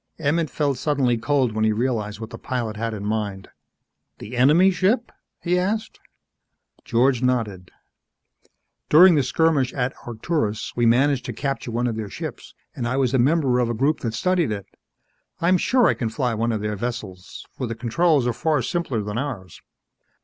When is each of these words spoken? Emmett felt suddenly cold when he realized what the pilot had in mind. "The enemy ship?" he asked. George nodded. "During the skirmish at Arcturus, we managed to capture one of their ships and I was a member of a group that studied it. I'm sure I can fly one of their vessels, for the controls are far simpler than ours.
Emmett 0.17 0.49
felt 0.49 0.79
suddenly 0.79 1.15
cold 1.15 1.51
when 1.51 1.63
he 1.63 1.71
realized 1.71 2.19
what 2.19 2.31
the 2.31 2.39
pilot 2.39 2.75
had 2.75 2.91
in 2.91 3.05
mind. 3.05 3.49
"The 4.17 4.35
enemy 4.35 4.71
ship?" 4.71 5.11
he 5.43 5.59
asked. 5.59 5.99
George 6.83 7.21
nodded. 7.21 7.69
"During 8.89 9.13
the 9.13 9.21
skirmish 9.21 9.71
at 9.75 9.93
Arcturus, 10.07 10.73
we 10.75 10.87
managed 10.87 11.25
to 11.25 11.33
capture 11.33 11.69
one 11.69 11.85
of 11.85 11.97
their 11.97 12.09
ships 12.09 12.55
and 12.75 12.87
I 12.87 12.97
was 12.97 13.13
a 13.13 13.19
member 13.19 13.59
of 13.59 13.69
a 13.69 13.75
group 13.75 13.99
that 13.99 14.15
studied 14.15 14.51
it. 14.51 14.65
I'm 15.39 15.59
sure 15.59 15.85
I 15.87 15.93
can 15.93 16.09
fly 16.09 16.33
one 16.33 16.51
of 16.51 16.61
their 16.61 16.75
vessels, 16.75 17.45
for 17.55 17.67
the 17.67 17.75
controls 17.75 18.25
are 18.25 18.33
far 18.33 18.63
simpler 18.63 19.03
than 19.03 19.19
ours. 19.19 19.61